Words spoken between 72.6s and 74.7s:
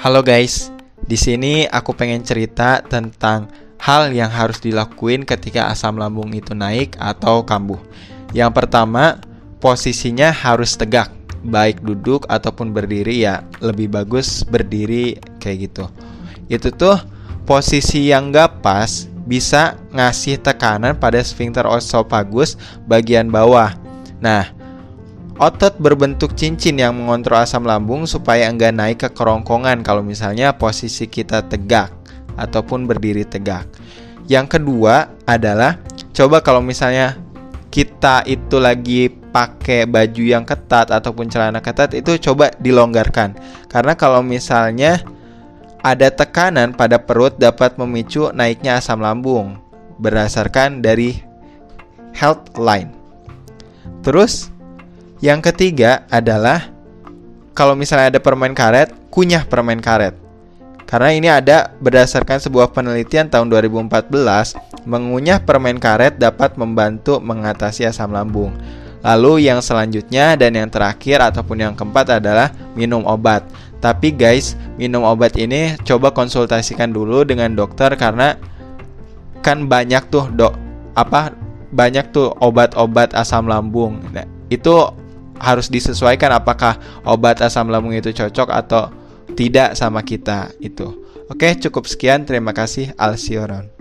minum obat. Tapi guys,